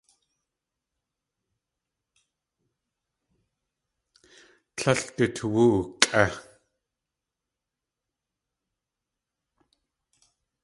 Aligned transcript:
Tlél 4.75 5.01
du 5.15 5.25
toowú 5.35 5.63
ukʼé. 5.79 6.23